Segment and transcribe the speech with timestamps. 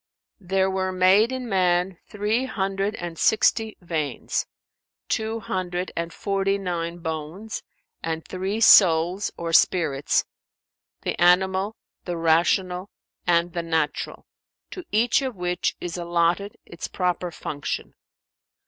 [0.41, 4.47] [FN#394] There were made in man three hundred and sixty veins,
[5.07, 7.61] two hundred and forty nine bones,
[8.01, 10.25] and three souls[FN#395] or spirits,
[11.03, 11.75] the animal,
[12.05, 12.89] the rational
[13.27, 14.25] and the natural,
[14.71, 17.93] to each of which is allotted its proper function.